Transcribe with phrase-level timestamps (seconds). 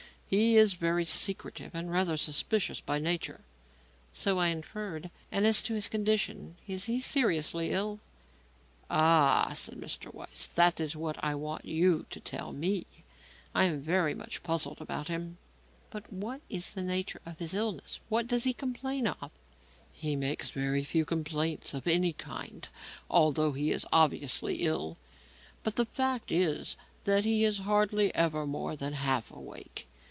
[0.31, 3.41] He is very secretive and rather suspicious by nature."
[4.13, 5.11] "So I inferred.
[5.29, 7.99] And as to his condition; is he seriously ill?"
[8.89, 10.13] "Ah," said Mr.
[10.13, 12.85] Weiss, "that is what I want you to tell me.
[13.53, 15.37] I am very much puzzled about him."
[15.89, 17.99] "But what is the nature of his illness?
[18.07, 19.31] What does he complain of?"
[19.91, 22.69] "He makes very few complaints of any kind
[23.09, 24.95] although he is obviously ill.
[25.61, 29.89] But the fact is that he is hardly ever more than half awake.